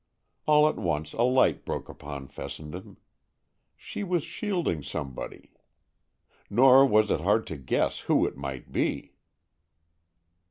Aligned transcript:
All 0.47 0.67
at 0.67 0.77
once 0.77 1.13
a 1.13 1.21
light 1.21 1.63
broke 1.63 1.87
upon 1.87 2.27
Fessenden. 2.27 2.97
She 3.77 4.03
was 4.03 4.23
shielding 4.23 4.81
somebody. 4.81 5.51
Nor 6.49 6.87
was 6.87 7.11
it 7.11 7.19
hard 7.19 7.45
to 7.53 7.55
guess 7.55 7.99
who 8.09 8.25
it 8.25 8.35
might 8.35 8.71
be! 8.71 9.13